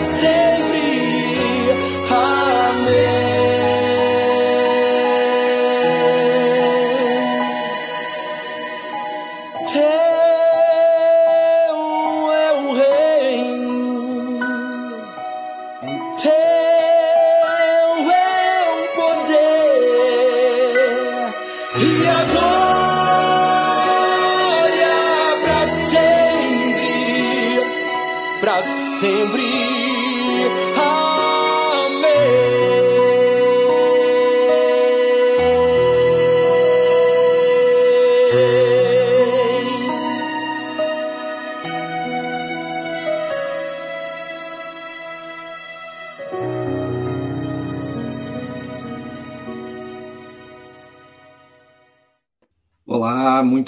[0.06, 0.39] Say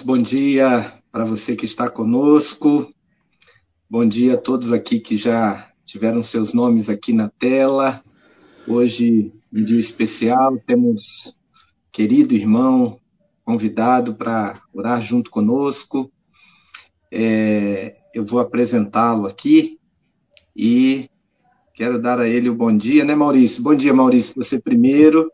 [0.04, 2.92] bom dia para você que está conosco.
[3.90, 8.04] Bom dia a todos aqui que já tiveram seus nomes aqui na tela.
[8.68, 11.38] Hoje, um dia especial, temos
[11.92, 13.00] querido irmão
[13.44, 16.12] convidado para orar junto conosco.
[17.12, 19.80] É, eu vou apresentá-lo aqui
[20.56, 21.10] e
[21.74, 23.62] quero dar a ele o bom dia, né, Maurício?
[23.62, 25.32] Bom dia, Maurício, você primeiro.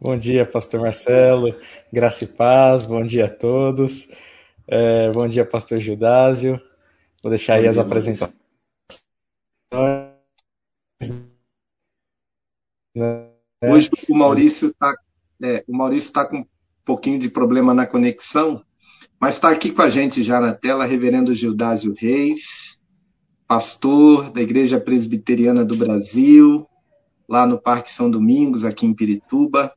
[0.00, 1.54] Bom dia, Pastor Marcelo,
[1.92, 4.08] graça e paz, bom dia a todos.
[4.66, 6.60] É, bom dia, Pastor Gildásio.
[7.22, 8.34] Vou deixar bom aí dia, as apresentações.
[13.62, 14.94] Hoje o Maurício está
[15.42, 16.46] é, o Maurício está com um
[16.84, 18.64] pouquinho de problema na conexão,
[19.20, 22.80] mas está aqui com a gente já na tela, Reverendo Gildásio Reis,
[23.46, 26.66] pastor da Igreja Presbiteriana do Brasil,
[27.28, 29.72] lá no Parque São Domingos, aqui em Pirituba.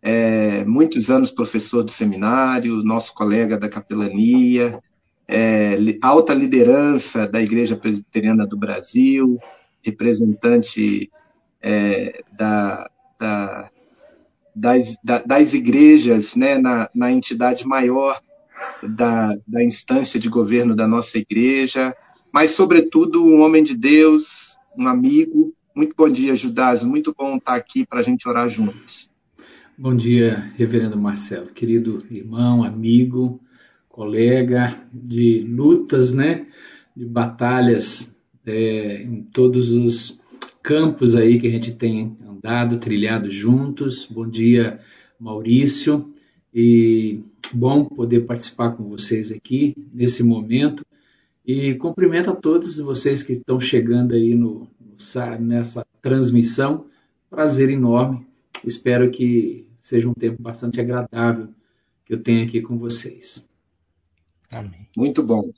[0.00, 4.80] É, muitos anos professor do seminário, nosso colega da capelania,
[5.26, 9.36] é, alta liderança da Igreja Presbiteriana do Brasil,
[9.82, 11.10] representante
[11.60, 12.88] é, da,
[13.18, 13.70] da,
[14.54, 18.20] das, da, das igrejas né, na, na entidade maior
[18.82, 21.94] da, da instância de governo da nossa igreja,
[22.32, 25.54] mas, sobretudo, um homem de Deus, um amigo.
[25.78, 26.82] Muito bom dia, Judas.
[26.82, 29.08] Muito bom estar aqui para a gente orar juntos.
[29.78, 33.40] Bom dia, Reverendo Marcelo, querido irmão, amigo,
[33.88, 36.48] colega de lutas, né?
[36.96, 38.12] De batalhas
[38.44, 40.20] é, em todos os
[40.64, 44.04] campos aí que a gente tem andado, trilhado juntos.
[44.04, 44.80] Bom dia,
[45.16, 46.12] Maurício.
[46.52, 47.20] E
[47.54, 50.84] bom poder participar com vocês aqui nesse momento.
[51.46, 54.68] E cumprimento a todos vocês que estão chegando aí no,
[55.40, 56.86] nessa transmissão.
[57.30, 58.26] Prazer enorme.
[58.64, 61.48] Espero que seja um tempo bastante agradável
[62.04, 63.46] que eu tenho aqui com vocês.
[64.50, 64.88] Amém.
[64.96, 65.50] Muito bom.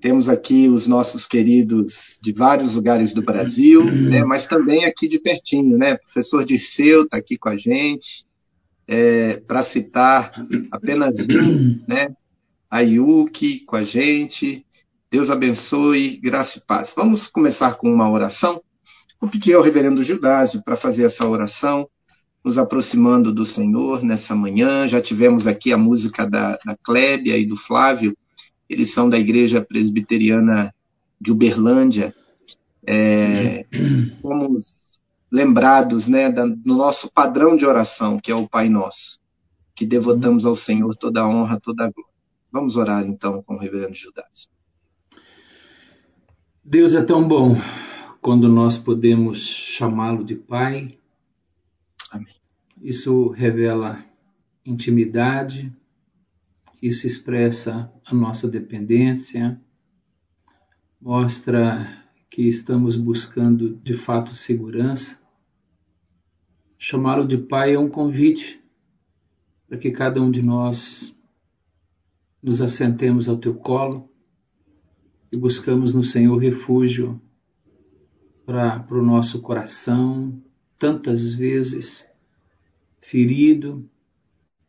[0.00, 5.18] Temos aqui os nossos queridos de vários lugares do Brasil, né, mas também aqui de
[5.18, 5.94] pertinho, né?
[5.94, 8.24] O professor Dirceu está aqui com a gente
[8.90, 10.32] é, para citar
[10.70, 12.14] apenas um, né?
[12.70, 14.64] A Yuki com a gente.
[15.10, 16.94] Deus abençoe, graça e paz.
[16.96, 18.62] Vamos começar com uma oração?
[19.20, 21.86] Vou pedir ao reverendo Judásio para fazer essa oração,
[22.42, 24.88] nos aproximando do Senhor nessa manhã.
[24.88, 28.16] Já tivemos aqui a música da, da Clébia e do Flávio,
[28.66, 30.74] eles são da Igreja Presbiteriana
[31.20, 32.14] de Uberlândia.
[32.86, 33.66] É,
[34.22, 39.20] fomos lembrados né, da, no nosso padrão de oração, que é o Pai Nosso,
[39.74, 42.10] que devotamos ao Senhor toda a honra, toda a glória.
[42.50, 44.48] Vamos orar então com o reverendo Judas.
[46.64, 47.56] Deus é tão bom
[48.20, 50.98] quando nós podemos chamá-lo de Pai.
[52.12, 52.34] Amém.
[52.80, 54.04] Isso revela
[54.64, 55.72] intimidade,
[56.82, 59.60] isso expressa a nossa dependência,
[61.00, 65.18] mostra que estamos buscando de fato segurança.
[66.78, 68.62] Chamá-lo de Pai é um convite
[69.66, 71.16] para que cada um de nós
[72.42, 74.10] nos assentemos ao teu colo
[75.32, 77.20] e buscamos no Senhor refúgio
[78.50, 80.36] para o nosso coração,
[80.76, 82.08] tantas vezes
[83.00, 83.88] ferido,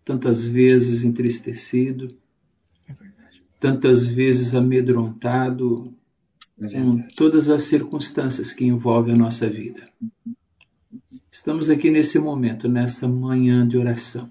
[0.06, 2.16] tantas vezes entristecido,
[2.88, 2.94] é
[3.60, 5.92] tantas vezes amedrontado
[6.62, 9.90] é com todas as circunstâncias que envolvem a nossa vida.
[11.32, 14.30] Estamos aqui nesse momento, nessa manhã de oração.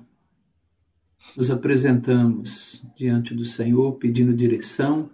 [1.37, 5.11] Nos apresentamos diante do Senhor, pedindo direção,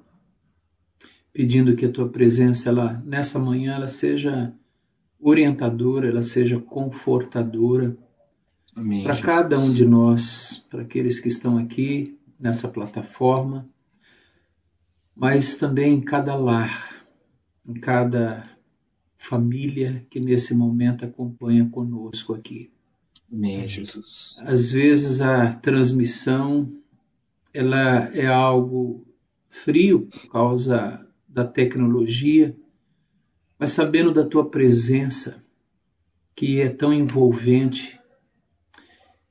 [1.37, 4.55] pedindo que a tua presença ela, nessa manhã ela seja
[5.21, 7.95] orientadora, ela seja confortadora
[9.03, 13.69] para cada um de nós, para aqueles que estão aqui nessa plataforma,
[15.15, 17.07] mas também em cada lar,
[17.69, 18.49] em cada
[19.19, 22.71] família que nesse momento acompanha conosco aqui.
[23.31, 24.37] Amém, Jesus.
[24.41, 26.73] Às vezes a transmissão
[27.53, 29.07] ela é algo
[29.51, 31.06] frio por causa
[31.37, 32.57] da tecnologia,
[33.59, 35.45] mas sabendo da tua presença,
[36.35, 38.01] que é tão envolvente,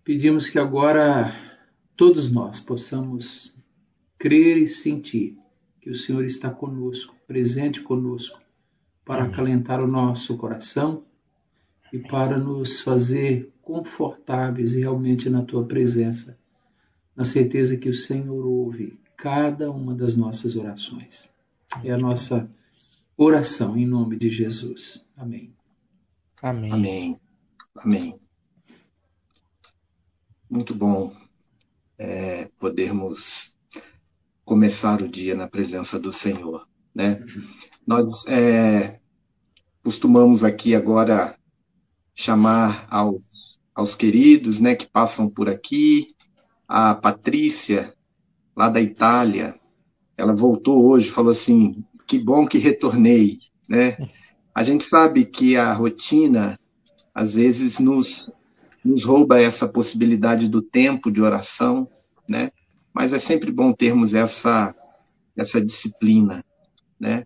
[0.03, 1.33] pedimos que agora
[1.97, 3.57] todos nós possamos
[4.19, 5.35] crer e sentir
[5.81, 8.39] que o Senhor está conosco, presente conosco,
[9.03, 9.33] para Amém.
[9.33, 11.03] acalentar o nosso coração
[11.91, 16.37] e para nos fazer confortáveis realmente na tua presença,
[17.15, 21.33] na certeza que o Senhor ouve cada uma das nossas orações.
[21.83, 22.49] É a nossa
[23.17, 25.03] oração em nome de Jesus.
[25.15, 25.53] Amém.
[26.41, 26.71] Amém.
[26.71, 27.21] Amém.
[27.75, 28.19] Amém.
[30.49, 31.13] Muito bom
[31.97, 33.55] é, podermos
[34.43, 36.67] começar o dia na presença do Senhor.
[36.93, 37.25] Né?
[37.85, 38.99] Nós é,
[39.83, 41.37] costumamos aqui agora
[42.13, 46.07] chamar aos, aos queridos né, que passam por aqui,
[46.67, 47.93] a Patrícia,
[48.55, 49.59] lá da Itália,
[50.17, 53.97] ela voltou hoje, falou assim, que bom que retornei, né?
[54.53, 56.57] A gente sabe que a rotina
[57.13, 58.33] às vezes nos
[58.83, 61.87] nos rouba essa possibilidade do tempo de oração,
[62.29, 62.51] né?
[62.95, 64.73] mas é sempre bom termos essa,
[65.35, 66.45] essa disciplina.
[66.97, 67.25] Né?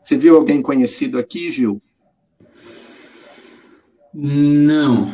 [0.00, 1.82] Você viu alguém conhecido aqui, Gil?
[4.14, 5.12] Não.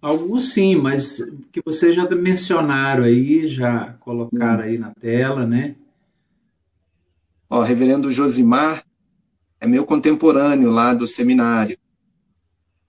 [0.00, 1.18] Alguns sim, mas
[1.52, 4.70] que vocês já mencionaram aí, já colocaram sim.
[4.70, 5.76] aí na tela, né?
[7.48, 8.84] Ó, reverendo Josimar
[9.60, 11.78] é meu contemporâneo lá do seminário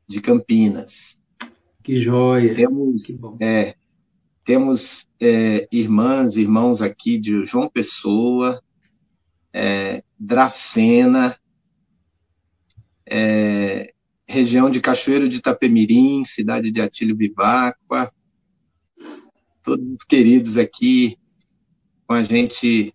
[0.08, 1.18] de Campinas.
[1.84, 2.56] Que joia!
[2.56, 3.76] Temos, que é,
[4.44, 8.62] temos é, irmãs, irmãos aqui de João Pessoa,
[9.54, 11.38] é, Dracena,
[13.06, 13.94] é,
[14.28, 18.12] região de Cachoeiro de Itapemirim, cidade de Atílio Viváqua,
[19.64, 21.18] todos os queridos aqui
[22.06, 22.94] com a gente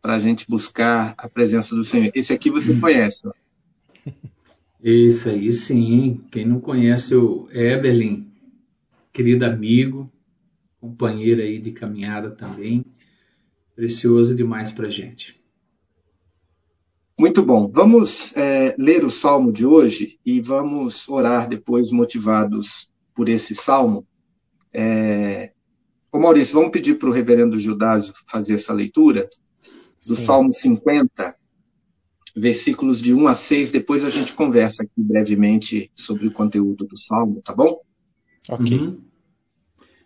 [0.00, 2.10] para a gente buscar a presença do Senhor.
[2.14, 2.80] Esse aqui você hum.
[2.80, 3.26] conhece.
[3.26, 3.32] Ó.
[4.82, 8.26] Esse aí sim, quem não conhece o Eberlin,
[9.12, 10.10] querido amigo,
[10.80, 12.84] companheiro aí de caminhada também,
[13.76, 15.38] precioso demais para gente.
[17.18, 17.70] Muito bom.
[17.70, 24.06] Vamos é, ler o salmo de hoje e vamos orar depois, motivados por esse salmo.
[24.72, 25.52] É...
[26.10, 29.28] Ô Maurício, vamos pedir para o reverendo Judásio fazer essa leitura
[30.06, 30.24] do Sim.
[30.24, 31.36] Salmo 50,
[32.36, 33.70] versículos de 1 a 6.
[33.70, 37.80] Depois a gente conversa aqui brevemente sobre o conteúdo do salmo, tá bom?
[38.48, 38.78] Ok.
[38.78, 38.98] Uhum.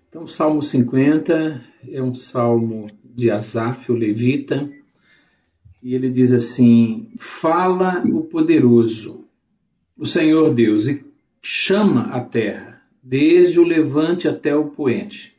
[0.08, 4.70] Então, o Salmo 50 é um salmo de Asaf, o levita,
[5.82, 9.24] e ele diz assim: Fala o poderoso,
[9.96, 11.04] o Senhor Deus, e
[11.42, 15.34] chama a terra, desde o levante até o poente.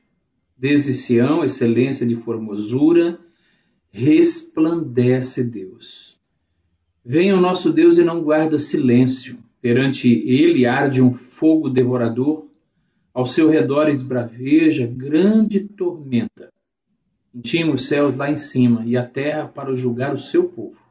[0.58, 3.18] Desde Sião, excelência de formosura,
[3.96, 6.20] resplandece Deus.
[7.04, 9.38] Venha o nosso Deus e não guarda silêncio.
[9.62, 12.46] Perante ele arde um fogo devorador,
[13.14, 16.52] ao seu redor esbraveja grande tormenta.
[17.34, 20.84] Intima os céus lá em cima e a terra para julgar o seu povo.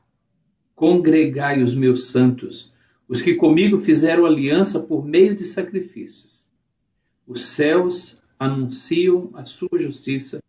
[0.75, 2.73] Congregai os meus santos,
[3.07, 6.43] os que comigo fizeram aliança por meio de sacrifícios.
[7.27, 10.43] Os céus anunciam a sua justiça,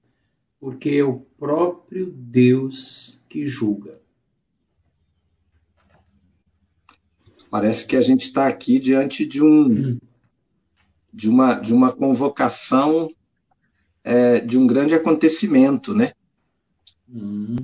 [0.66, 4.02] porque é o próprio Deus que julga.
[7.52, 10.00] Parece que a gente está aqui diante de um hum.
[11.14, 13.14] de uma de uma convocação
[14.04, 16.14] é, de um grande acontecimento, né?
[17.08, 17.58] Hum.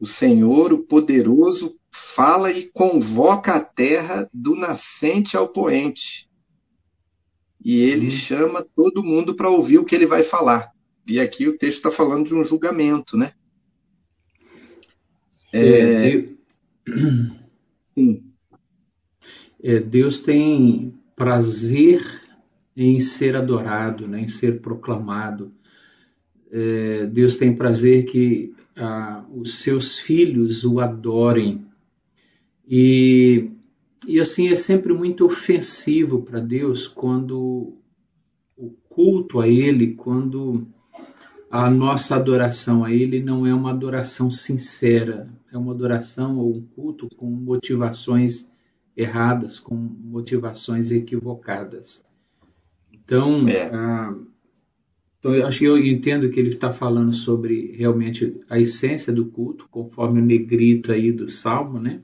[0.00, 6.30] O Senhor, o poderoso, fala e convoca a terra do nascente ao poente.
[7.62, 8.10] E ele hum.
[8.10, 10.74] chama todo mundo para ouvir o que ele vai falar.
[11.06, 13.32] E aqui o texto está falando de um julgamento, né?
[15.52, 16.28] É, é...
[17.94, 18.24] Sim.
[19.62, 22.02] É, Deus tem prazer
[22.76, 25.50] em ser adorado, né, em ser proclamado.
[26.50, 31.66] É, Deus tem prazer que ah, os seus filhos o adorem.
[32.68, 33.50] E,
[34.06, 37.78] e assim é sempre muito ofensivo para Deus quando
[38.56, 40.66] o culto a Ele, quando
[41.50, 46.60] a nossa adoração a Ele não é uma adoração sincera, é uma adoração ou um
[46.60, 48.50] culto com motivações
[48.96, 52.04] erradas, com motivações equivocadas.
[52.92, 53.70] Então, é.
[53.72, 54.14] ah,
[55.18, 59.26] então eu acho que eu entendo que ele está falando sobre realmente a essência do
[59.26, 62.00] culto, conforme o negrito aí do Salmo, né?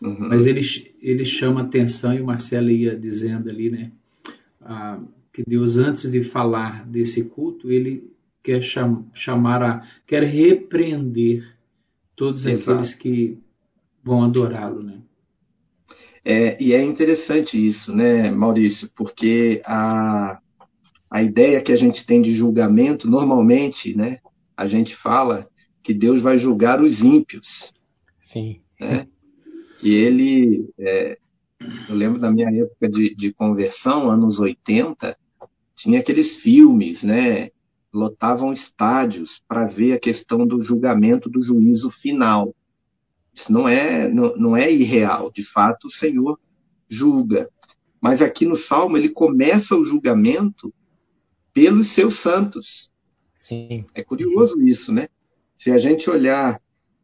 [0.00, 0.28] Uhum.
[0.28, 0.60] Mas ele,
[1.00, 3.92] ele chama atenção, e o Marcelo ia dizendo ali, né?
[4.60, 5.00] Ah,
[5.32, 8.15] que Deus, antes de falar desse culto, ele
[8.46, 9.82] quer cham, chamar a.
[10.06, 11.56] quer repreender
[12.14, 12.70] todos Exato.
[12.70, 13.38] aqueles que
[14.04, 15.02] vão adorá-lo, né?
[16.24, 20.40] É, e é interessante isso, né, Maurício, porque a,
[21.10, 24.18] a ideia que a gente tem de julgamento, normalmente, né,
[24.56, 25.48] a gente fala
[25.82, 27.72] que Deus vai julgar os ímpios.
[28.20, 28.60] Sim.
[28.80, 29.06] Né?
[29.78, 31.16] Que ele, é,
[31.88, 35.16] eu lembro da minha época de, de conversão, anos 80,
[35.76, 37.50] tinha aqueles filmes, né,
[37.96, 42.54] lotavam estádios para ver a questão do julgamento do juízo final.
[43.32, 45.30] Isso não é, não, não é irreal.
[45.32, 46.38] De fato, o Senhor
[46.88, 47.48] julga.
[48.00, 50.72] Mas aqui no Salmo, ele começa o julgamento
[51.52, 52.90] pelos seus santos.
[53.38, 53.84] Sim.
[53.94, 55.08] É curioso isso, né?
[55.56, 56.60] Se a gente olhar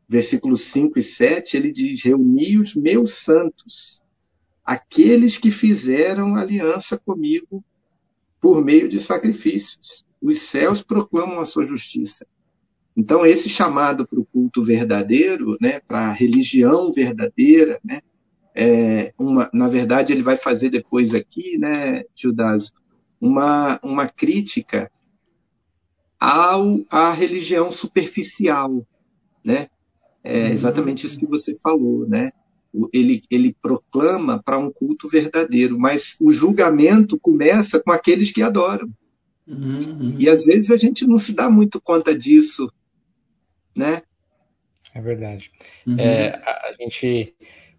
[0.07, 4.03] versículos 5 e 7, ele diz: Reuni os meus santos,
[4.63, 7.65] aqueles que fizeram aliança comigo
[8.41, 10.05] por meio de sacrifícios.
[10.23, 12.25] Os céus proclamam a sua justiça.
[12.97, 18.01] Então, esse chamado para o culto verdadeiro, né, para a religião verdadeira, né,
[18.55, 22.71] é uma, na verdade, ele vai fazer depois aqui, né, Judas,
[23.21, 24.91] uma, uma crítica
[26.21, 28.87] ao, à religião superficial,
[29.45, 29.67] né?
[30.23, 30.53] É uhum.
[30.53, 32.31] exatamente isso que você falou, né?
[32.93, 38.89] Ele, ele proclama para um culto verdadeiro, mas o julgamento começa com aqueles que adoram.
[39.53, 40.17] Uhum.
[40.19, 42.73] E às vezes a gente não se dá muito conta disso
[43.75, 44.03] né?
[44.95, 45.51] É verdade.
[45.87, 45.99] Uhum.
[45.99, 47.35] É, a, gente,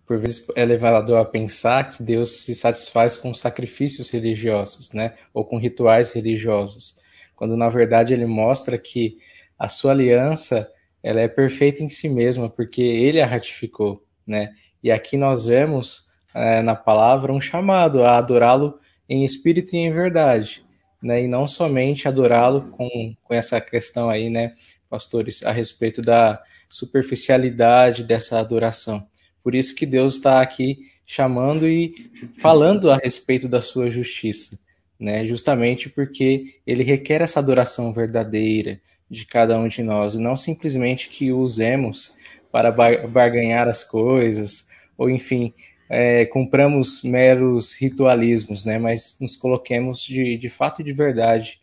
[0.05, 5.15] por vezes, é levado a pensar que Deus se satisfaz com sacrifícios religiosos, né?
[5.33, 6.99] Ou com rituais religiosos,
[7.35, 9.17] quando na verdade ele mostra que
[9.57, 10.69] a sua aliança
[11.01, 14.53] ela é perfeita em si mesma, porque ele a ratificou, né?
[14.81, 19.93] E aqui nós vemos é, na palavra um chamado a adorá-lo em espírito e em
[19.93, 20.62] verdade.
[21.03, 24.55] Né, e não somente adorá-lo com, com essa questão aí, né,
[24.89, 29.05] pastores, a respeito da superficialidade dessa adoração.
[29.43, 31.93] Por isso que Deus está aqui chamando e
[32.39, 34.57] falando a respeito da sua justiça,
[34.97, 35.25] né?
[35.25, 38.79] Justamente porque ele requer essa adoração verdadeira
[39.09, 42.15] de cada um de nós, e não simplesmente que o usemos
[42.51, 44.67] para barganhar as coisas,
[44.97, 45.53] ou enfim,
[45.95, 48.79] é, compramos meros ritualismos, né?
[48.79, 51.59] Mas nos coloquemos de, de fato e de verdade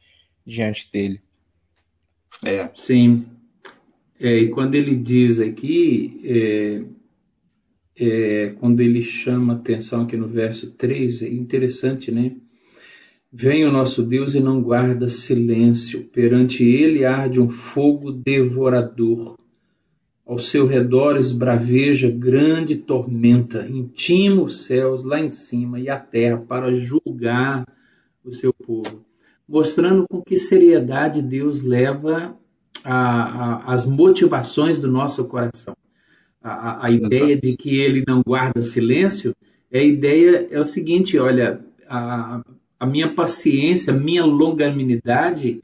[0.46, 1.20] diante dele.
[2.44, 3.26] É, sim.
[4.20, 6.82] É, e quando ele diz aqui, é,
[7.98, 12.36] é, quando ele chama atenção aqui no verso 3, é interessante, né?
[13.32, 19.39] Vem o nosso Deus e não guarda silêncio, perante ele arde um fogo devorador.
[20.30, 26.36] Ao seu redor esbraveja grande tormenta, intima os céus lá em cima e a terra
[26.38, 27.66] para julgar
[28.24, 29.04] o seu povo.
[29.48, 32.36] Mostrando com que seriedade Deus leva
[32.84, 35.76] a, a, as motivações do nosso coração.
[36.40, 39.34] A, a ideia de que ele não guarda silêncio
[39.68, 42.40] é a ideia é o seguinte, olha, a,
[42.78, 45.60] a minha paciência, a minha longanimidade,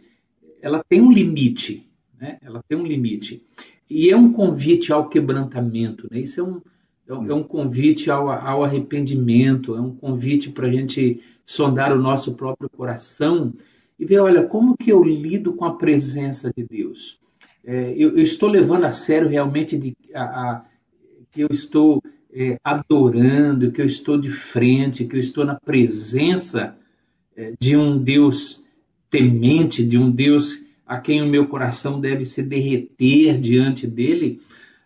[0.60, 1.88] ela tem um limite,
[2.20, 2.38] né?
[2.42, 3.40] Ela tem um limite.
[3.88, 6.20] E é um convite ao quebrantamento, né?
[6.20, 6.60] Isso é um,
[7.08, 12.00] é um é convite ao, ao arrependimento, é um convite para a gente sondar o
[12.00, 13.52] nosso próprio coração
[13.98, 17.18] e ver, olha, como que eu lido com a presença de Deus?
[17.64, 20.64] É, eu, eu, estou levando a sério realmente de, a, a,
[21.32, 22.02] que eu estou
[22.32, 26.76] é, adorando, que eu estou de frente, que eu estou na presença
[27.36, 28.62] é, de um Deus
[29.10, 34.40] temente, de um Deus a quem o meu coração deve se derreter diante dele.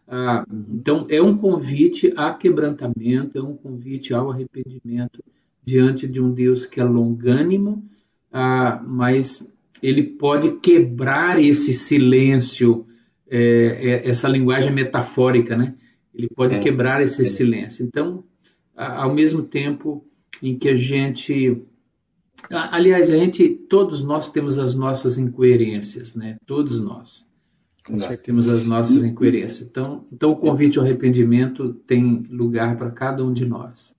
[0.08, 5.22] Ah, então, é um convite a quebrantamento, é um convite ao arrependimento
[5.62, 7.84] diante de um Deus que é longânimo,
[8.32, 9.46] ah, mas
[9.82, 12.86] ele pode quebrar esse silêncio,
[13.28, 15.74] é, é, essa linguagem metafórica, né?
[16.14, 17.84] Ele pode é, quebrar esse silêncio.
[17.84, 18.24] Então,
[18.74, 20.04] ao mesmo tempo
[20.42, 21.62] em que a gente
[22.48, 26.36] aliás, a gente, todos nós temos as nossas incoerências, né?
[26.46, 27.28] Todos nós.
[28.22, 29.68] Temos as nossas incoerências.
[29.68, 33.94] Então, então o convite ao arrependimento tem lugar para cada um de nós.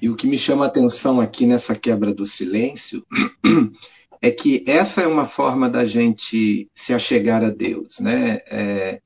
[0.00, 3.04] E o que me chama a atenção aqui nessa quebra do silêncio
[4.20, 8.40] é que essa é uma forma da gente se achegar a Deus, né?
[8.46, 9.00] É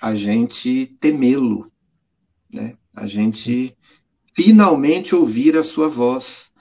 [0.00, 1.70] a gente temê-lo,
[2.52, 2.74] né?
[2.94, 3.76] A gente
[4.34, 6.52] finalmente ouvir a sua voz.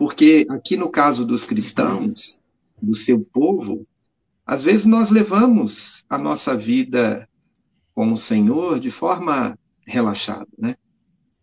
[0.00, 2.40] Porque aqui no caso dos cristãos,
[2.80, 3.86] do seu povo,
[4.46, 7.28] às vezes nós levamos a nossa vida
[7.94, 10.74] com o Senhor de forma relaxada, né?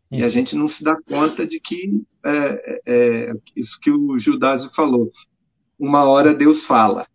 [0.10, 4.18] E a gente não se dá conta de que é, é, é, isso que o
[4.18, 5.12] Judásio falou.
[5.78, 7.06] Uma hora Deus fala,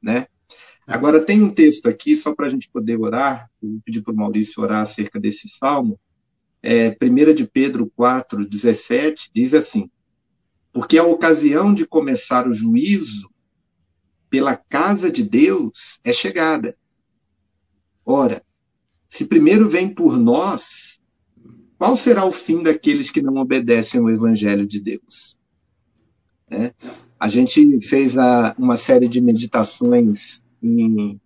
[0.00, 0.28] né?
[0.86, 4.14] Agora tem um texto aqui, só para a gente poder orar, eu vou pedir para
[4.14, 5.98] o Maurício orar acerca desse salmo.
[6.62, 9.90] É, 1 de Pedro 4, 17, diz assim:
[10.76, 13.30] Porque a ocasião de começar o juízo
[14.28, 16.76] pela casa de Deus é chegada.
[18.04, 18.44] Ora,
[19.08, 21.00] se primeiro vem por nós,
[21.78, 25.38] qual será o fim daqueles que não obedecem ao Evangelho de Deus?
[26.50, 26.74] É.
[27.18, 31.18] A gente fez a, uma série de meditações em,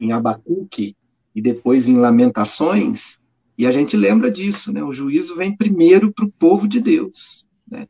[0.00, 0.96] em Abacuque
[1.32, 3.20] e depois em Lamentações,
[3.56, 4.82] e a gente lembra disso, né?
[4.82, 7.46] O juízo vem primeiro para o povo de Deus.
[7.70, 7.86] Né?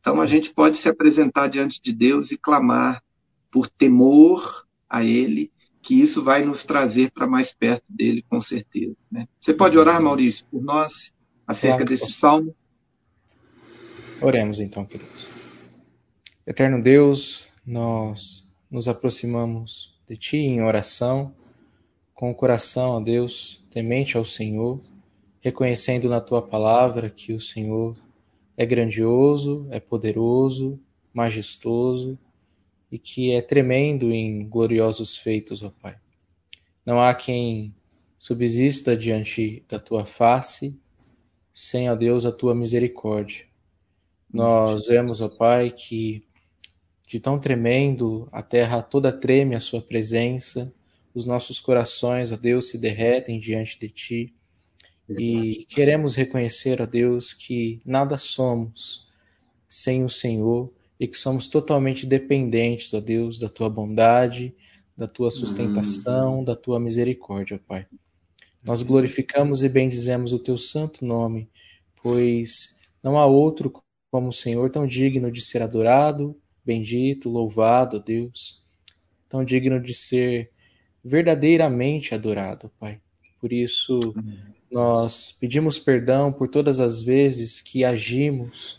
[0.00, 3.02] Então a gente pode se apresentar diante de Deus e clamar
[3.50, 8.96] por temor a Ele, que isso vai nos trazer para mais perto dele, com certeza.
[9.10, 9.28] Né?
[9.40, 11.12] Você pode orar, Maurício, por nós?
[11.50, 11.90] acerca claro.
[11.90, 12.54] desse salmo?
[14.20, 15.28] Oremos então, queridos.
[16.46, 21.34] Eterno Deus, nós nos aproximamos de Ti em oração,
[22.14, 24.80] com o coração, ó Deus, temente ao Senhor,
[25.40, 27.96] reconhecendo na Tua palavra que o Senhor
[28.60, 30.78] é grandioso, é poderoso,
[31.14, 32.18] majestoso
[32.92, 35.96] e que é tremendo em gloriosos feitos, ó Pai.
[36.84, 37.74] Não há quem
[38.18, 40.78] subsista diante da Tua face
[41.54, 43.46] sem, a Deus, a tua misericórdia.
[44.30, 46.22] Nós vemos, ó Pai, que
[47.08, 50.70] de tão tremendo a terra toda treme à sua presença,
[51.14, 54.34] os nossos corações, ó Deus, se derretem diante de ti.
[55.18, 59.08] E queremos reconhecer, ó Deus, que nada somos
[59.68, 64.54] sem o Senhor e que somos totalmente dependentes, ó Deus, da tua bondade,
[64.96, 67.86] da tua sustentação, da tua misericórdia, Pai.
[68.62, 71.48] Nós glorificamos e bendizemos o teu santo nome,
[72.02, 73.72] pois não há outro
[74.10, 78.62] como o Senhor tão digno de ser adorado, bendito, louvado, Deus,
[79.28, 80.50] tão digno de ser
[81.02, 83.00] verdadeiramente adorado, Pai.
[83.40, 83.98] Por isso,
[84.70, 88.78] nós pedimos perdão por todas as vezes que agimos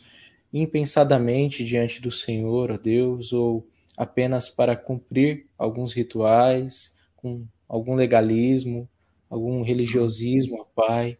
[0.53, 8.87] impensadamente diante do Senhor, ó Deus, ou apenas para cumprir alguns rituais, com algum legalismo,
[9.29, 11.17] algum religiosismo, ó Pai.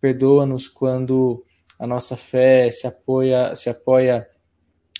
[0.00, 1.44] Perdoa-nos quando
[1.78, 4.28] a nossa fé se apoia, se apoia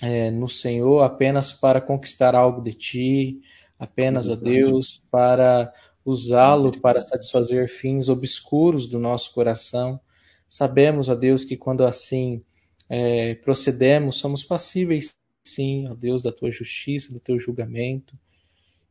[0.01, 3.41] é, no Senhor apenas para conquistar algo de Ti,
[3.79, 5.73] apenas, ó Deus, para
[6.09, 10.01] usá-lo para satisfazer fins obscuros do nosso coração.
[10.49, 12.43] Sabemos, ó Deus, que quando assim
[12.89, 18.19] é, procedemos, somos passíveis, sim, ó Deus, da tua justiça, do teu julgamento.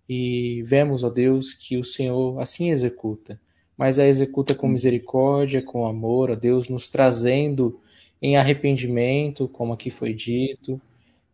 [0.08, 3.42] E vemos, ó Deus, que o Senhor assim executa,
[3.76, 7.80] mas a executa com misericórdia, com amor, ó Deus, nos trazendo
[8.22, 10.80] em arrependimento, como aqui foi dito,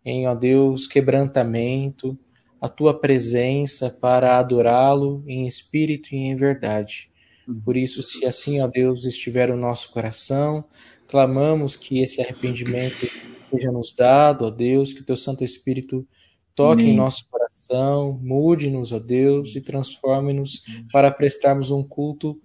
[0.03, 2.17] em, ó Deus, quebrantamento,
[2.63, 7.11] a tua presença para adorá-lo em espírito e em verdade.
[7.45, 7.59] Uhum.
[7.59, 10.63] Por isso, se assim, ó Deus, estiver o nosso coração,
[11.05, 13.05] clamamos que esse arrependimento
[13.51, 16.07] seja nos dado, ó Deus, que o teu Santo Espírito
[16.55, 16.93] toque Amém.
[16.93, 22.41] em nosso coração, mude-nos, ó Deus, e transforme-nos para prestarmos um culto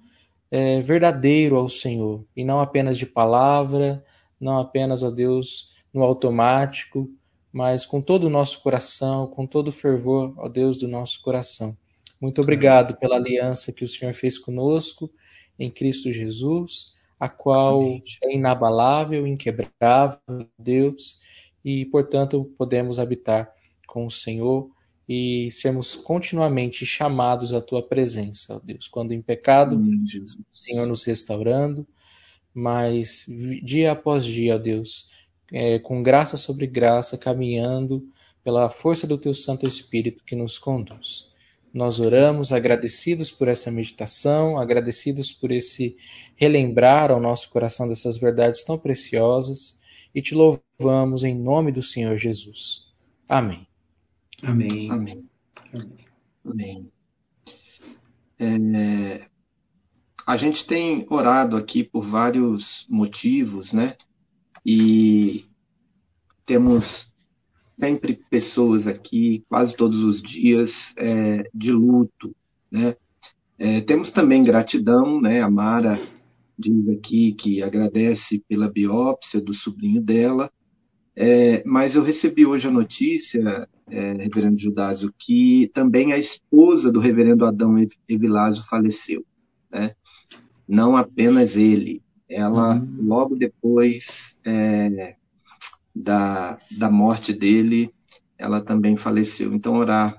[0.50, 4.04] é, verdadeiro ao Senhor, e não apenas de palavra,
[4.40, 7.08] não apenas, ó Deus, no automático,
[7.52, 11.76] mas com todo o nosso coração, com todo o fervor, ó Deus, do nosso coração.
[12.20, 15.10] Muito obrigado pela aliança que o Senhor fez conosco
[15.58, 17.82] em Cristo Jesus, a qual
[18.22, 20.20] é inabalável, inquebrável,
[20.58, 21.20] Deus,
[21.64, 23.52] e portanto podemos habitar
[23.86, 24.70] com o Senhor
[25.08, 28.86] e sermos continuamente chamados à tua presença, ó Deus.
[28.86, 31.86] Quando em pecado, o Senhor nos restaurando,
[32.52, 33.24] mas
[33.62, 35.10] dia após dia, ó Deus,
[35.52, 38.08] é, com graça sobre graça, caminhando
[38.42, 41.28] pela força do Teu Santo Espírito que nos conduz.
[41.72, 45.96] Nós oramos agradecidos por essa meditação, agradecidos por esse
[46.34, 49.78] relembrar ao nosso coração dessas verdades tão preciosas
[50.14, 52.86] e te louvamos em nome do Senhor Jesus.
[53.28, 53.66] Amém.
[54.42, 54.90] Amém.
[54.90, 55.28] Amém.
[56.44, 56.92] Amém.
[58.38, 59.28] É,
[60.26, 63.94] a gente tem orado aqui por vários motivos, né?
[64.70, 65.46] E
[66.44, 67.10] temos
[67.80, 72.36] sempre pessoas aqui, quase todos os dias, é, de luto,
[72.70, 72.94] né?
[73.58, 75.40] É, temos também gratidão, né?
[75.40, 75.98] A Mara
[76.58, 80.52] diz aqui que agradece pela biópsia do sobrinho dela,
[81.16, 87.00] é, mas eu recebi hoje a notícia, é, reverendo Judásio, que também a esposa do
[87.00, 87.74] reverendo Adão
[88.06, 89.24] Evilásio faleceu,
[89.70, 89.92] né?
[90.68, 92.96] Não apenas ele, ela uhum.
[93.00, 95.16] logo depois é,
[95.94, 97.92] da, da morte dele,
[98.36, 99.52] ela também faleceu.
[99.54, 100.14] Então, orar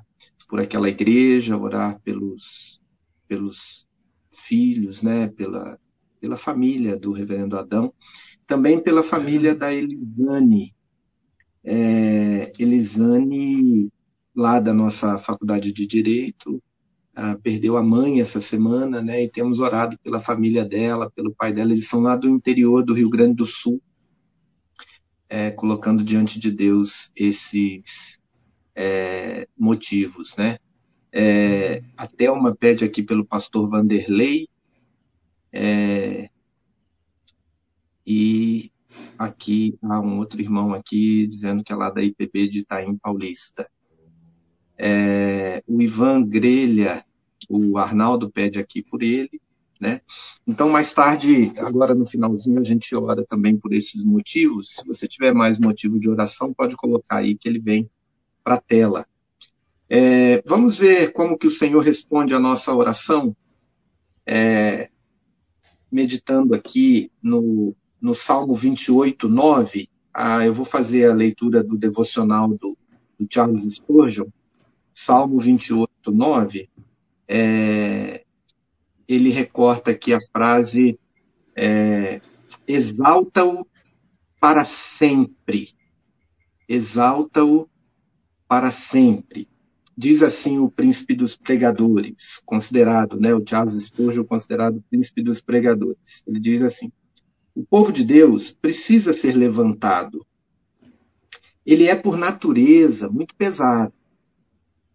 [0.48, 2.82] por aquela igreja, orar pelos,
[3.28, 3.88] pelos
[4.34, 5.80] filhos, né, pela,
[6.20, 7.94] pela família do reverendo Adão,
[8.48, 10.76] também pela família da Elisane.
[11.64, 13.92] É, Elisane,
[14.36, 16.62] lá da nossa faculdade de Direito,
[17.42, 19.24] perdeu a mãe essa semana, né?
[19.24, 21.72] E temos orado pela família dela, pelo pai dela.
[21.72, 23.82] Eles são lá do interior do Rio Grande do Sul,
[25.28, 28.20] é, colocando diante de Deus esses
[28.76, 30.58] é, motivos, né?
[31.12, 34.48] É, a Thelma pede aqui pelo pastor Vanderlei.
[35.52, 36.30] É,
[38.06, 38.72] e
[39.18, 43.70] aqui há um outro irmão aqui dizendo que é lá da IPB de Itaim Paulista.
[44.78, 47.04] É, o Ivan Grelha,
[47.50, 49.42] o Arnaldo pede aqui por ele,
[49.82, 50.02] né?
[50.46, 54.76] Então, mais tarde, agora no finalzinho, a gente ora também por esses motivos.
[54.76, 57.90] Se você tiver mais motivo de oração, pode colocar aí que ele vem
[58.44, 59.06] para a tela.
[59.90, 63.36] É, vamos ver como que o Senhor responde a nossa oração,
[64.26, 64.90] é,
[65.92, 69.90] meditando aqui no, no Salmo 28, 9.
[70.14, 72.78] Ah, eu vou fazer a leitura do devocional do,
[73.18, 74.28] do Charles Spurgeon,
[74.94, 76.69] Salmo 28, 9,
[77.30, 78.24] é,
[79.08, 81.00] ele recorta aqui a frase
[81.56, 82.20] é,
[82.68, 83.68] exalta-o
[84.40, 85.70] para sempre.
[86.68, 87.70] Exalta-o
[88.48, 89.48] para sempre.
[89.96, 96.24] Diz assim o príncipe dos pregadores, considerado, né, o Charles Spurgeon considerado príncipe dos pregadores.
[96.26, 96.92] Ele diz assim:
[97.54, 100.26] o povo de Deus precisa ser levantado.
[101.66, 103.94] Ele é por natureza muito pesado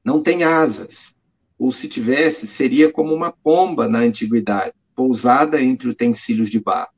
[0.04, 1.13] não tem asas,
[1.58, 6.92] ou se tivesse, seria como uma pomba na antiguidade, pousada entre utensílios de barro.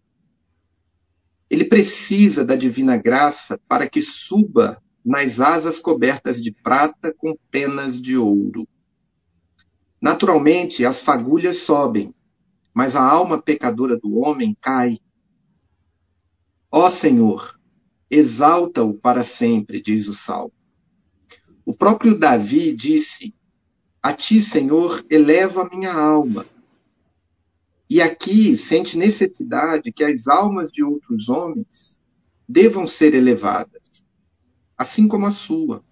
[1.49, 8.01] Ele precisa da divina graça para que suba nas asas cobertas de prata com penas
[8.01, 8.67] de ouro.
[10.01, 12.13] Naturalmente, as fagulhas sobem,
[12.75, 14.99] mas a alma pecadora do homem cai.
[16.71, 17.59] Ó Senhor,
[18.11, 20.53] exalta-o para sempre, diz o salmo.
[21.65, 23.33] O próprio Davi disse:
[24.07, 26.47] A ti, Senhor, elevo a minha alma.
[27.91, 31.99] E aqui sente necessidade que as almas de outros homens
[32.49, 34.05] devam ser elevadas,
[34.79, 35.85] assim como a sua.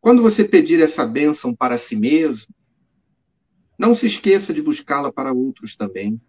[0.00, 2.52] Quando você pedir essa bênção para si mesmo,
[3.78, 6.20] não se esqueça de buscá-la para outros também.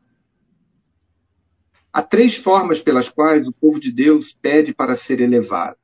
[1.91, 5.79] Há três formas pelas quais o povo de Deus pede para ser elevado.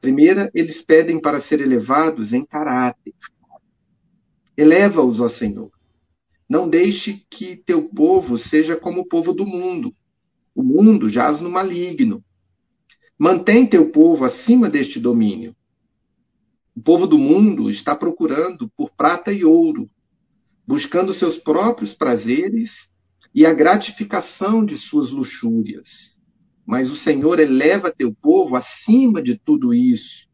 [0.00, 3.14] Primeira, eles pedem para ser elevados em caráter.
[4.58, 5.70] Eleva-os, ó Senhor.
[6.48, 9.94] Não deixe que teu povo seja como o povo do mundo.
[10.54, 12.24] O mundo jaz no maligno.
[13.16, 15.54] Mantém teu povo acima deste domínio.
[16.74, 19.88] O povo do mundo está procurando por prata e ouro,
[20.66, 22.90] buscando seus próprios prazeres
[23.34, 26.18] e a gratificação de suas luxúrias
[26.68, 30.28] mas o Senhor eleva teu povo acima de tudo isso.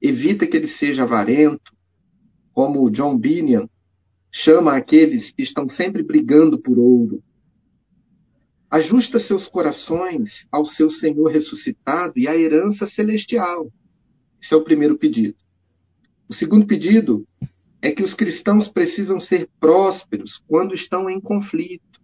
[0.00, 1.73] Evita que ele seja avarento,
[2.54, 3.66] como John Binion
[4.30, 7.22] chama aqueles que estão sempre brigando por ouro.
[8.70, 13.70] Ajusta seus corações ao seu Senhor ressuscitado e à herança celestial.
[14.40, 15.36] Esse é o primeiro pedido.
[16.28, 17.26] O segundo pedido
[17.82, 22.00] é que os cristãos precisam ser prósperos quando estão em conflito.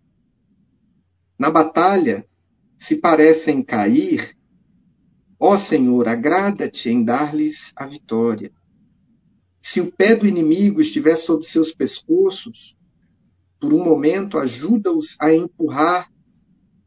[1.39, 2.27] Na batalha,
[2.79, 4.37] se parecem cair,
[5.39, 8.53] ó Senhor, agrada-te em dar-lhes a vitória.
[9.61, 12.77] Se o pé do inimigo estiver sob seus pescoços,
[13.61, 16.11] por um momento ajuda-os a empurrar,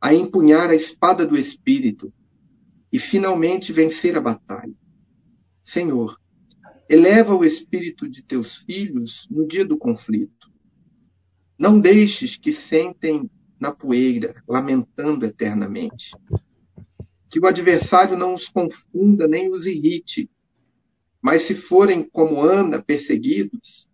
[0.02, 2.12] a empunhar a espada do Espírito
[2.92, 4.74] e finalmente vencer a batalha.
[5.64, 6.20] Senhor,
[6.90, 10.52] eleva o espírito de teus filhos no dia do conflito.
[11.58, 16.12] Não deixes que sentem na poeira, lamentando eternamente.
[17.30, 20.30] Que o adversário não os confunda nem os irrite,
[21.24, 23.90] mas se forem como Ana, perseguidos,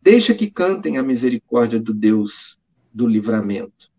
[0.00, 2.58] deixa que cantem a misericórdia do Deus
[2.94, 3.90] do livramento.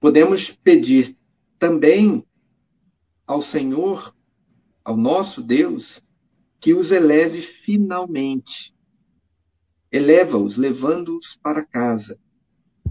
[0.00, 1.14] Podemos pedir
[1.58, 2.24] também
[3.26, 4.16] ao Senhor,
[4.82, 6.02] ao nosso Deus,
[6.58, 8.74] que os eleve finalmente.
[9.92, 12.18] Eleva-os, levando-os para casa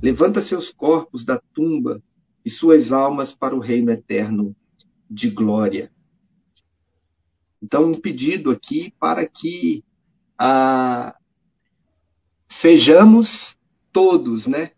[0.01, 2.01] Levanta seus corpos da tumba
[2.45, 4.55] e suas almas para o reino eterno
[5.09, 5.91] de glória.
[7.61, 9.83] Então, um pedido aqui para que
[10.37, 11.15] ah,
[12.47, 13.57] sejamos
[13.91, 14.71] todos né,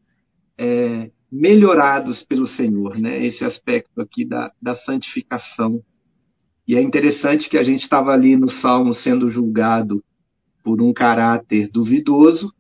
[0.58, 5.84] é, melhorados pelo Senhor, né, esse aspecto aqui da, da santificação.
[6.68, 10.04] E é interessante que a gente estava ali no Salmo sendo julgado
[10.64, 12.54] por um caráter duvidoso,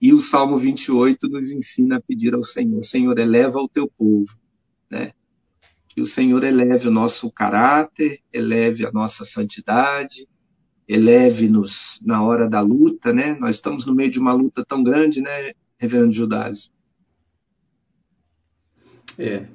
[0.00, 4.36] e o Salmo 28 nos ensina a pedir ao Senhor: Senhor, eleva o teu povo,
[4.90, 5.12] né?
[5.94, 10.28] Que o Senhor eleve o nosso caráter, eleve a nossa santidade,
[10.88, 13.34] eleve-nos na hora da luta, né?
[13.38, 16.72] Nós estamos no meio de uma luta tão grande, né, Reverendo Judásio?
[19.18, 19.46] É.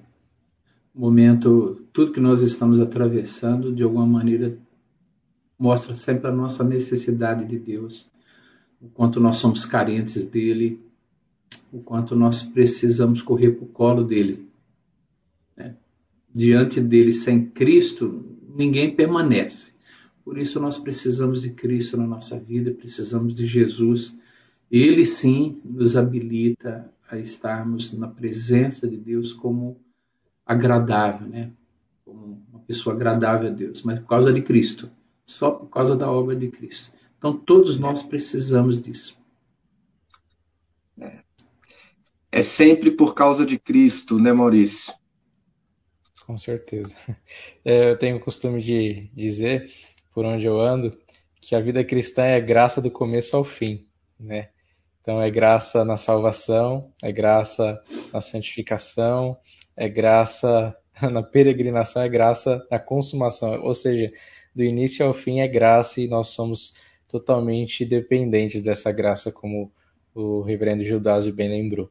[0.95, 4.58] Momento, tudo que nós estamos atravessando, de alguma maneira,
[5.58, 8.10] mostra sempre a nossa necessidade de Deus
[8.82, 10.82] o quanto nós somos carentes dele,
[11.71, 14.48] o quanto nós precisamos correr para o colo dele.
[16.33, 19.73] Diante dele, sem Cristo, ninguém permanece.
[20.23, 24.15] Por isso nós precisamos de Cristo na nossa vida, precisamos de Jesus.
[24.69, 29.79] Ele sim nos habilita a estarmos na presença de Deus como
[30.45, 31.51] agradável, né?
[32.05, 34.89] Como uma pessoa agradável a Deus, mas por causa de Cristo,
[35.25, 36.91] só por causa da obra de Cristo.
[37.17, 39.17] Então, todos nós precisamos disso.
[40.99, 41.19] É,
[42.31, 44.93] é sempre por causa de Cristo, né, Maurício?
[46.29, 46.95] Com certeza.
[47.65, 49.71] É, eu tenho o costume de dizer,
[50.13, 50.95] por onde eu ando,
[51.41, 53.81] que a vida cristã é graça do começo ao fim,
[54.19, 54.49] né?
[55.01, 59.37] Então é graça na salvação, é graça na santificação,
[59.75, 63.59] é graça na peregrinação, é graça na consumação.
[63.63, 64.13] Ou seja,
[64.55, 66.75] do início ao fim é graça e nós somos
[67.07, 69.71] totalmente dependentes dessa graça, como
[70.13, 71.89] o reverendo Gildásio bem lembrou.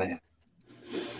[0.00, 0.25] É.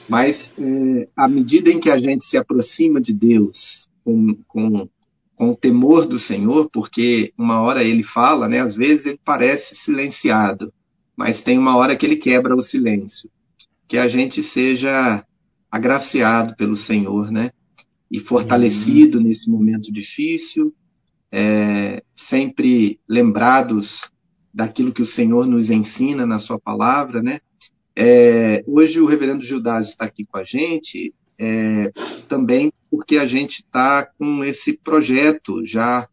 [0.09, 4.89] Mas é, à medida em que a gente se aproxima de Deus com, com,
[5.35, 9.75] com o temor do Senhor, porque uma hora ele fala, né, às vezes ele parece
[9.75, 10.73] silenciado,
[11.17, 13.31] mas tem uma hora que ele quebra o silêncio.
[13.89, 15.25] Que a gente seja
[15.71, 17.51] agraciado pelo Senhor, né?
[18.11, 19.25] e fortalecido uhum.
[19.25, 20.75] nesse momento difícil,
[21.31, 24.11] é, sempre lembrados
[24.55, 27.41] daquilo que o Senhor nos ensina na Sua palavra, né?
[27.99, 31.91] É, hoje o Reverendo Gildásio está aqui com a gente, é,
[32.29, 36.07] também porque a gente está com esse projeto já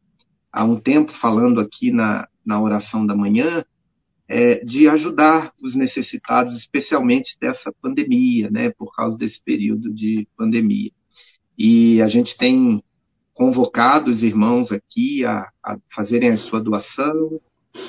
[0.51, 3.65] há um tempo falando aqui na, na oração da manhã,
[4.29, 10.91] é, de ajudar os necessitados, especialmente dessa pandemia, né, por causa desse período de pandemia.
[11.57, 12.81] E a gente tem
[13.33, 17.41] convocado os irmãos aqui a, a fazerem a sua doação.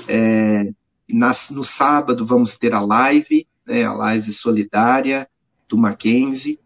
[0.08, 0.72] É,
[1.08, 5.28] nas, no sábado vamos ter a live, né, a live solidária
[5.68, 6.58] do Mackenzie,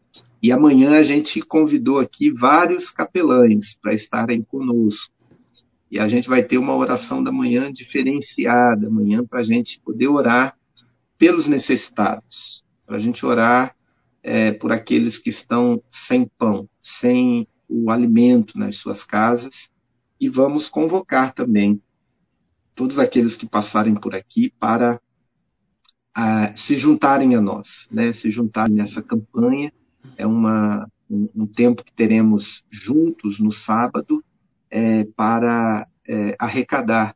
[0.43, 5.13] e amanhã a gente convidou aqui vários capelães para estarem conosco.
[5.91, 10.09] E a gente vai ter uma oração da manhã diferenciada, amanhã, para a gente poder
[10.09, 10.57] orar
[11.17, 13.75] pelos necessitados, para a gente orar
[14.23, 19.71] é, por aqueles que estão sem pão, sem o alimento nas suas casas.
[20.21, 21.83] E vamos convocar também
[22.75, 25.01] todos aqueles que passarem por aqui para
[26.19, 28.13] a, se juntarem a nós, né?
[28.13, 29.73] se juntarem nessa campanha
[30.17, 34.25] é uma, um, um tempo que teremos juntos no sábado
[34.69, 37.15] é, para é, arrecadar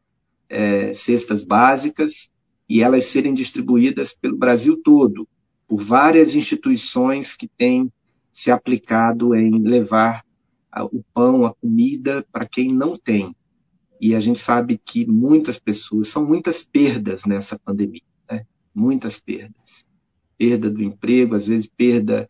[0.49, 2.31] é, cestas básicas
[2.69, 5.27] e elas serem distribuídas pelo Brasil todo,
[5.67, 7.93] por várias instituições que têm
[8.33, 10.25] se aplicado em levar
[10.71, 13.35] a, o pão, a comida para quem não tem.
[14.01, 18.12] E a gente sabe que muitas pessoas, são muitas perdas nessa pandemia?
[18.75, 19.85] Muitas perdas.
[20.37, 22.29] Perda do emprego, às vezes perda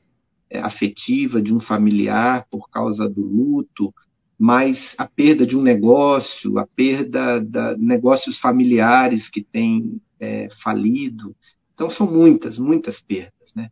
[0.51, 3.95] é, afetiva de um familiar por causa do luto,
[4.39, 11.35] mas a perda de um negócio, a perda de negócios familiares que têm é, falido.
[11.75, 13.71] Então são muitas, muitas perdas, né?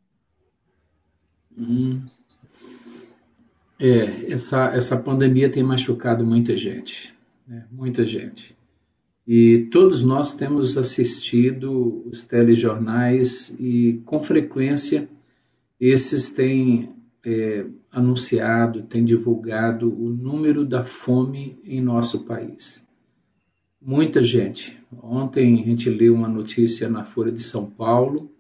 [1.57, 2.03] Hum.
[3.79, 7.15] É, essa, essa pandemia tem machucado muita gente,
[7.47, 7.67] né?
[7.71, 8.57] muita gente.
[9.27, 15.09] E todos nós temos assistido os telejornais e, com frequência,
[15.79, 16.91] esses têm
[17.25, 22.83] é, anunciado, têm divulgado o número da fome em nosso país.
[23.81, 24.79] Muita gente.
[25.03, 28.31] Ontem a gente leu uma notícia na Folha de São Paulo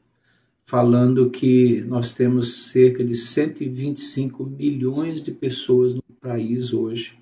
[0.66, 7.19] falando que nós temos cerca de 125 milhões de pessoas no país hoje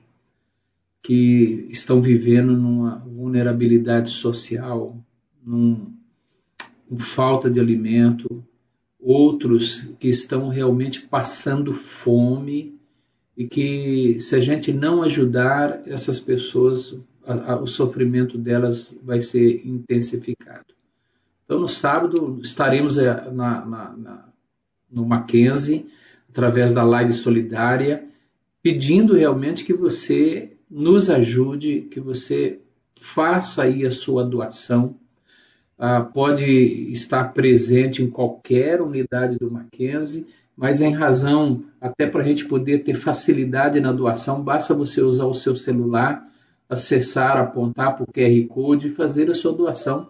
[1.02, 4.96] que estão vivendo numa vulnerabilidade social,
[5.44, 5.94] num,
[6.88, 8.44] com falta de alimento,
[8.98, 12.78] outros que estão realmente passando fome
[13.36, 19.20] e que se a gente não ajudar essas pessoas, a, a, o sofrimento delas vai
[19.20, 20.74] ser intensificado.
[21.44, 24.28] Então, no sábado, estaremos eh, na, na, na,
[24.90, 25.86] no Mackenzie,
[26.28, 28.04] através da live solidária,
[28.62, 32.60] pedindo realmente que você nos ajude, que você
[32.98, 34.96] faça aí a sua doação.
[35.78, 36.44] Ah, pode
[36.90, 40.26] estar presente em qualquer unidade do Mackenzie,
[40.56, 45.26] mas em razão, até para a gente poder ter facilidade na doação, basta você usar
[45.26, 46.26] o seu celular,
[46.68, 50.08] acessar, apontar para o QR Code e fazer a sua doação.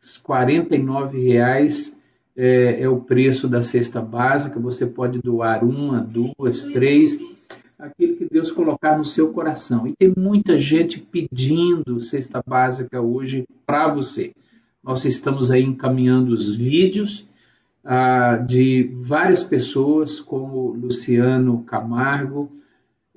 [0.00, 1.98] R$ 49,00
[2.36, 7.20] é, é o preço da cesta básica, você pode doar uma, duas, três,
[7.80, 9.86] aquilo que Deus colocar no seu coração.
[9.86, 14.32] E tem muita gente pedindo cesta básica hoje para você.
[14.82, 17.26] Nós estamos aí encaminhando os vídeos
[17.84, 22.50] ah, de várias pessoas, como Luciano Camargo,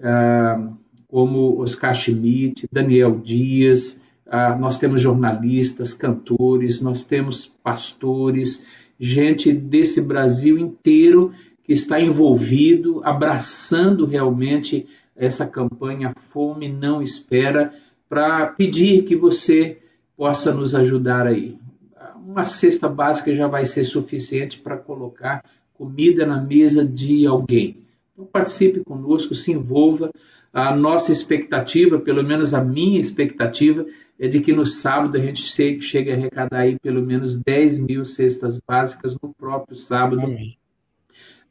[0.02, 0.70] ah,
[1.08, 8.66] como Oscar Schmidt, Daniel Dias, ah, nós temos jornalistas, cantores, nós temos pastores,
[9.00, 17.74] gente desse Brasil inteiro que está envolvido, abraçando realmente essa campanha Fome Não Espera,
[18.10, 19.80] para pedir que você
[20.16, 21.58] possa nos ajudar aí.
[22.26, 27.78] Uma cesta básica já vai ser suficiente para colocar comida na mesa de alguém.
[28.14, 30.12] Então participe conosco, se envolva.
[30.54, 33.86] A nossa expectativa, pelo menos a minha expectativa,
[34.20, 38.06] é de que no sábado a gente chegue a arrecadar aí pelo menos 10 mil
[38.06, 40.22] cestas básicas no próprio sábado.
[40.22, 40.58] Amém.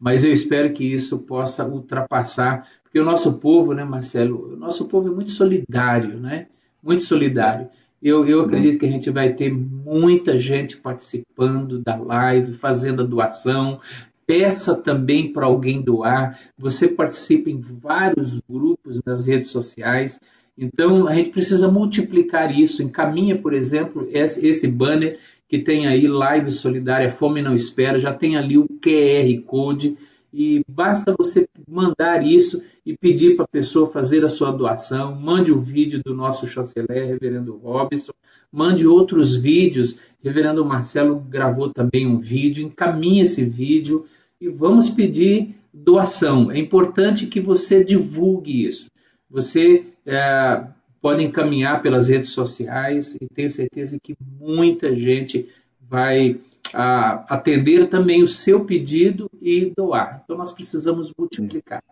[0.03, 4.89] Mas eu espero que isso possa ultrapassar, porque o nosso povo, né, Marcelo, o nosso
[4.89, 6.49] povo é muito solidário, né?
[6.83, 7.69] Muito solidário.
[8.03, 13.07] Eu, eu acredito que a gente vai ter muita gente participando da live, fazendo a
[13.07, 13.79] doação.
[14.27, 16.37] Peça também para alguém doar.
[16.59, 20.19] Você participa em vários grupos nas redes sociais.
[20.59, 22.83] Então, a gente precisa multiplicar isso.
[22.83, 25.21] Encaminha, por exemplo, esse banner
[25.53, 29.99] que tem aí Live Solidária Fome Não Espera, já tem ali o QR Code
[30.33, 35.15] e basta você mandar isso e pedir para a pessoa fazer a sua doação.
[35.15, 38.13] Mande o vídeo do nosso chanceler, Reverendo Robson.
[38.51, 39.99] Mande outros vídeos.
[40.25, 42.65] Reverendo Marcelo gravou também um vídeo.
[42.65, 44.07] Encaminhe esse vídeo
[44.41, 46.51] e vamos pedir doação.
[46.51, 48.87] É importante que você divulgue isso.
[49.29, 50.65] Você é,
[51.03, 55.49] pode encaminhar pelas redes sociais e tenho certeza que muita gente
[55.81, 56.41] vai
[56.73, 60.23] a, atender também o seu pedido e doar.
[60.23, 61.83] Então nós precisamos multiplicar.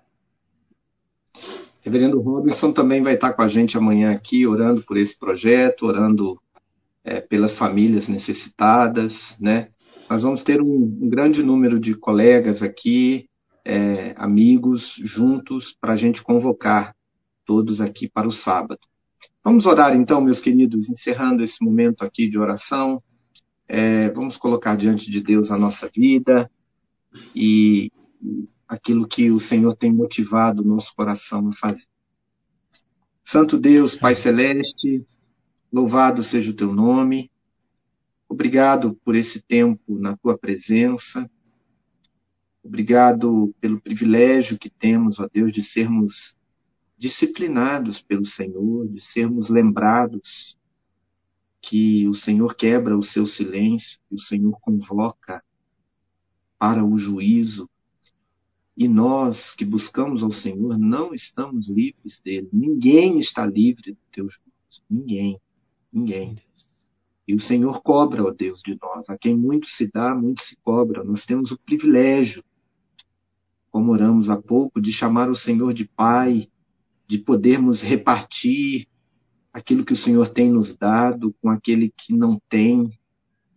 [1.82, 6.40] Reverendo Robinson também vai estar com a gente amanhã aqui, orando por esse projeto, orando
[7.02, 9.68] é, pelas famílias necessitadas, né?
[10.08, 13.28] Nós vamos ter um, um grande número de colegas aqui,
[13.64, 16.94] é, amigos, juntos, para a gente convocar
[17.44, 18.89] todos aqui para o sábado.
[19.42, 23.02] Vamos orar então, meus queridos, encerrando esse momento aqui de oração.
[23.66, 26.50] É, vamos colocar diante de Deus a nossa vida
[27.34, 27.90] e
[28.68, 31.86] aquilo que o Senhor tem motivado o nosso coração a fazer.
[33.22, 35.04] Santo Deus, Pai Celeste,
[35.72, 37.30] louvado seja o teu nome.
[38.28, 41.30] Obrigado por esse tempo na tua presença.
[42.62, 46.36] Obrigado pelo privilégio que temos, ó Deus, de sermos
[47.00, 50.54] disciplinados pelo Senhor, de sermos lembrados
[51.58, 55.42] que o Senhor quebra o seu silêncio, que o Senhor convoca
[56.58, 57.70] para o juízo.
[58.76, 62.50] E nós que buscamos ao Senhor não estamos livres dele.
[62.52, 64.82] Ninguém está livre do teu juízo.
[64.88, 65.40] Ninguém.
[65.90, 66.36] Ninguém.
[67.26, 69.08] E o Senhor cobra, ó Deus, de nós.
[69.08, 71.02] A quem muito se dá, muito se cobra.
[71.02, 72.44] Nós temos o privilégio,
[73.70, 76.46] como oramos há pouco, de chamar o Senhor de Pai,
[77.10, 78.86] de podermos repartir
[79.52, 82.88] aquilo que o Senhor tem nos dado com aquele que não tem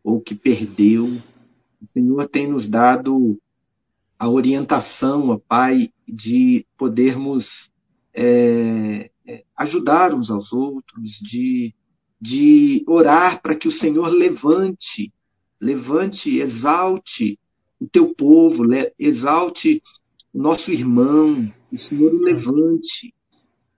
[0.04, 1.06] ou que perdeu.
[1.06, 3.40] O Senhor tem nos dado
[4.18, 7.70] a orientação, ó Pai, de podermos
[8.12, 11.76] é, é ajudar uns aos outros, de,
[12.20, 15.14] de orar para que o Senhor levante,
[15.62, 17.40] levante, exalte
[17.80, 18.64] o teu povo,
[18.98, 19.80] exalte
[20.34, 23.14] o nosso irmão, o Senhor o levante,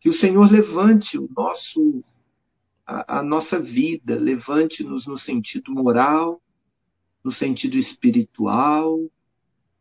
[0.06, 2.04] que o Senhor levante o nosso,
[2.86, 6.40] a, a nossa vida, levante-nos no sentido moral,
[7.24, 9.00] no sentido espiritual.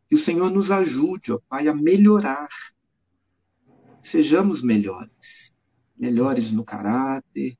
[0.09, 2.49] Que o Senhor nos ajude, ó Pai, a melhorar.
[4.01, 5.53] Sejamos melhores.
[5.95, 7.55] Melhores no caráter,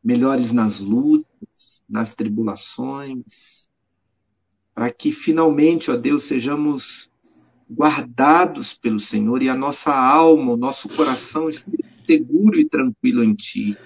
[0.00, 3.68] melhores nas lutas, nas tribulações,
[4.72, 7.10] para que finalmente, ó Deus, sejamos
[7.68, 13.34] guardados pelo Senhor e a nossa alma, o nosso coração esteja seguro e tranquilo em
[13.34, 13.76] Ti.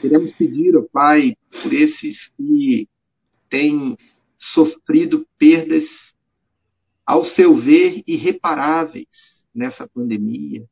[0.00, 2.88] Queremos pedir, ó Pai, por esses que
[3.48, 3.96] têm
[4.38, 6.14] sofrido perdas,
[7.04, 10.68] ao seu ver, irreparáveis nessa pandemia.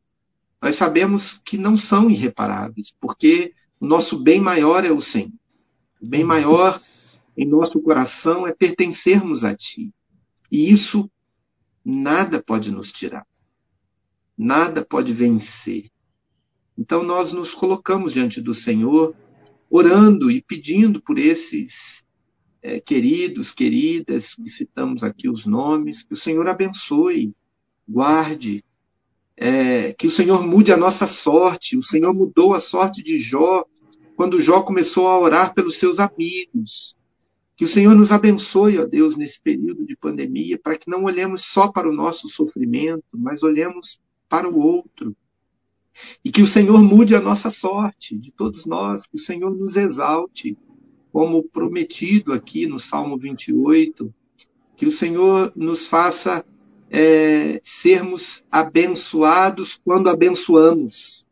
[0.60, 5.32] Nós sabemos que não são irreparáveis, porque o nosso bem maior é o Senhor.
[6.00, 6.78] O bem maior
[7.36, 9.92] em nosso coração é pertencermos a Ti.
[10.50, 11.10] E isso
[11.84, 13.26] nada pode nos tirar.
[14.36, 15.90] Nada pode vencer.
[16.76, 19.14] Então nós nos colocamos diante do Senhor,
[19.70, 22.04] orando e pedindo por esses
[22.60, 27.32] é, queridos, queridas, que citamos aqui os nomes, que o Senhor abençoe,
[27.88, 28.64] guarde,
[29.36, 31.76] é, que o Senhor mude a nossa sorte.
[31.76, 33.64] O Senhor mudou a sorte de Jó
[34.16, 36.96] quando Jó começou a orar pelos seus amigos.
[37.56, 41.44] Que o Senhor nos abençoe, ó Deus, nesse período de pandemia, para que não olhemos
[41.44, 45.16] só para o nosso sofrimento, mas olhemos para o outro
[46.24, 49.76] e que o Senhor mude a nossa sorte, de todos nós, que o Senhor nos
[49.76, 50.56] exalte,
[51.12, 54.12] como prometido aqui no Salmo 28,
[54.76, 56.44] que o Senhor nos faça
[56.90, 61.24] é, sermos abençoados quando abençoamos,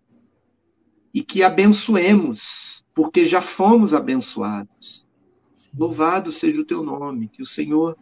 [1.13, 5.07] e que abençoemos, porque já fomos abençoados.
[5.77, 7.97] Louvado seja o teu nome, que o Senhor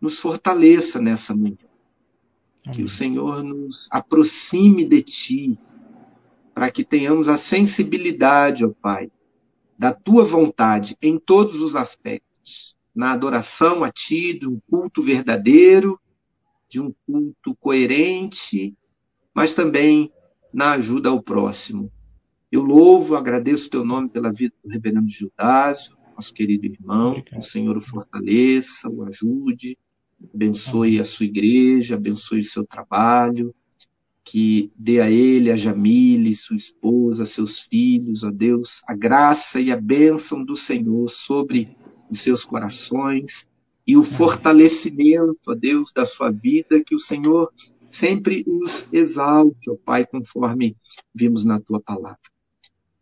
[0.00, 1.56] nos fortaleça nessa manhã,
[2.72, 5.58] que o Senhor nos aproxime de ti,
[6.54, 9.10] para que tenhamos a sensibilidade, ó Pai,
[9.76, 15.98] da tua vontade em todos os aspectos, na adoração a ti, de um culto verdadeiro,
[16.68, 18.72] de um culto coerente,
[19.34, 20.12] mas também
[20.52, 21.90] na ajuda ao próximo.
[22.52, 27.36] Eu louvo, agradeço o teu nome pela vida do reverendo Gildásio, nosso querido irmão, que
[27.36, 29.76] o Senhor o fortaleça, o ajude,
[30.32, 33.52] abençoe a sua igreja, abençoe o seu trabalho,
[34.24, 39.70] que dê a ele, a Jamile, sua esposa, seus filhos, ó Deus, a graça e
[39.70, 41.76] a bênção do Senhor sobre
[42.10, 43.46] os seus corações
[43.86, 47.52] e o fortalecimento, ó Deus, da sua vida, que o Senhor
[47.90, 50.74] sempre os exalte, ó Pai, conforme
[51.14, 52.18] vimos na tua palavra.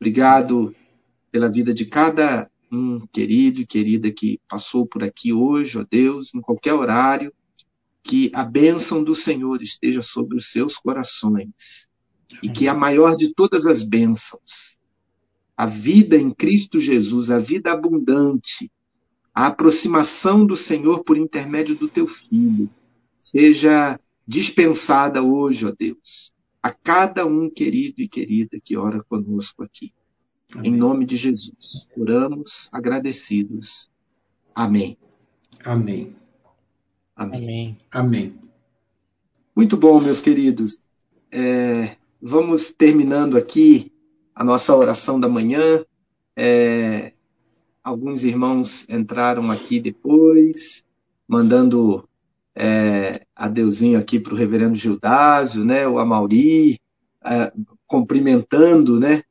[0.01, 0.75] Obrigado
[1.31, 6.35] pela vida de cada um querido e querida que passou por aqui hoje, ó Deus,
[6.35, 7.33] em qualquer horário,
[8.03, 11.88] que a bênção do Senhor esteja sobre os seus corações
[12.42, 14.78] e que a maior de todas as bênçãos,
[15.57, 18.70] a vida em Cristo Jesus, a vida abundante,
[19.34, 22.68] a aproximação do Senhor por intermédio do teu Filho,
[23.18, 26.32] seja dispensada hoje, ó Deus,
[26.62, 29.92] a cada um querido e querida que ora conosco aqui.
[30.55, 30.72] Amém.
[30.72, 33.90] Em nome de Jesus, oramos agradecidos.
[34.55, 34.98] Amém.
[35.64, 36.22] Amém.
[37.14, 37.78] Amém.
[37.90, 38.34] Amém.
[39.54, 40.86] Muito bom, meus queridos.
[41.30, 43.92] É, vamos terminando aqui
[44.34, 45.84] a nossa oração da manhã.
[46.34, 47.12] É,
[47.82, 50.82] alguns irmãos entraram aqui depois,
[51.28, 52.08] mandando
[52.54, 56.80] é, adeuzinho aqui para o reverendo Gildásio, né, o Amauri,
[57.24, 57.52] é,
[57.86, 59.22] cumprimentando, né,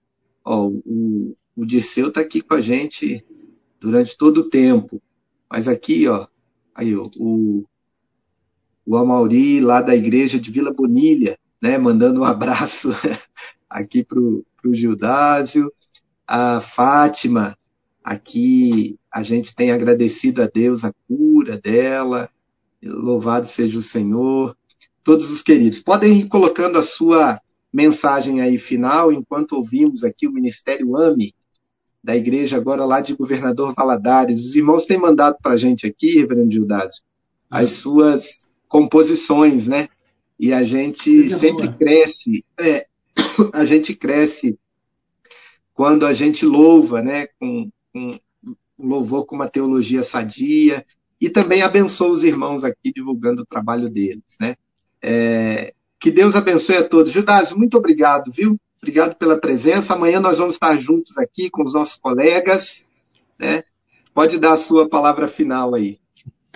[0.44, 3.26] ó, o, o Dirceu está aqui com a gente
[3.80, 5.02] durante todo o tempo,
[5.50, 6.28] mas aqui, ó,
[6.76, 7.66] aí, o,
[8.86, 12.92] o Amauri lá da igreja de Vila Bonilha, né, mandando um abraço
[13.70, 15.72] aqui para o Gildásio,
[16.28, 17.58] a Fátima,
[18.04, 22.30] aqui a gente tem agradecido a Deus a cura dela,
[22.84, 24.58] Louvado seja o Senhor.
[25.04, 27.40] Todos os queridos, podem ir colocando a sua
[27.72, 31.34] mensagem aí final, enquanto ouvimos aqui o Ministério AME,
[32.04, 34.46] da igreja agora lá de Governador Valadares.
[34.46, 37.02] Os irmãos têm mandado para a gente aqui, Reverendo Gildade,
[37.50, 39.88] as suas composições, né?
[40.40, 41.78] E a gente sempre boa.
[41.78, 42.88] cresce, é,
[43.54, 44.58] a gente cresce
[45.74, 47.28] quando a gente louva, né?
[47.40, 48.20] Com, com
[48.80, 50.84] louvor com uma teologia sadia,
[51.20, 54.56] e também abençoa os irmãos aqui divulgando o trabalho deles, né?
[55.04, 57.14] É, que Deus abençoe a todos.
[57.14, 58.60] Judásio, muito obrigado, viu?
[58.82, 59.94] Obrigado pela presença.
[59.94, 62.84] Amanhã nós vamos estar juntos aqui com os nossos colegas,
[63.40, 63.64] né?
[64.12, 66.00] Pode dar a sua palavra final aí.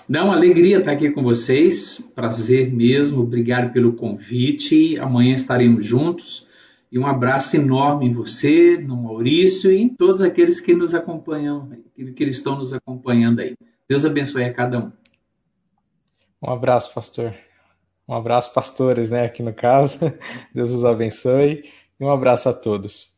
[0.09, 1.99] Não, alegria estar aqui com vocês.
[2.15, 3.21] Prazer mesmo.
[3.21, 4.97] Obrigado pelo convite.
[4.97, 6.47] Amanhã estaremos juntos.
[6.91, 11.69] E um abraço enorme em você, no Maurício e em todos aqueles que nos acompanham,
[12.15, 13.55] que estão nos acompanhando aí.
[13.87, 14.91] Deus abençoe a cada um.
[16.41, 17.35] Um abraço, pastor.
[18.07, 19.97] Um abraço, pastores, né, aqui no caso.
[20.53, 21.63] Deus os abençoe
[21.99, 23.13] e um abraço a todos.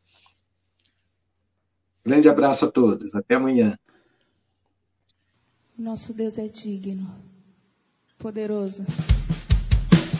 [2.04, 3.14] Grande abraço a todos.
[3.14, 3.78] Até amanhã.
[5.76, 7.06] Nosso Deus é digno,
[8.18, 8.84] poderoso,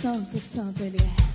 [0.01, 1.28] santo, santo Ele é.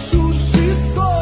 [0.00, 0.58] 数许
[0.94, 1.19] 多